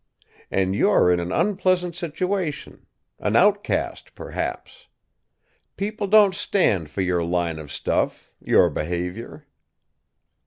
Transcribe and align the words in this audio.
And 0.49 0.73
you're 0.75 1.11
in 1.11 1.19
an 1.19 1.31
unpleasant 1.31 1.95
situation 1.95 2.87
an 3.19 3.35
outcast, 3.35 4.15
perhaps. 4.15 4.87
People 5.77 6.07
don't 6.07 6.33
stand 6.33 6.89
for 6.89 7.01
your 7.01 7.23
line 7.23 7.59
of 7.59 7.71
stuff, 7.71 8.31
your 8.43 8.71
behaviour." 8.71 9.45